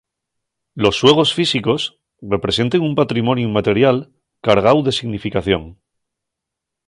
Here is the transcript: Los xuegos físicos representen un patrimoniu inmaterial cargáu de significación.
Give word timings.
Los 0.83 0.95
xuegos 0.99 1.29
físicos 1.37 1.81
representen 2.33 2.81
un 2.89 2.93
patrimoniu 3.01 3.47
inmaterial 3.51 3.97
cargáu 4.45 4.77
de 4.83 4.95
significación. 4.99 5.63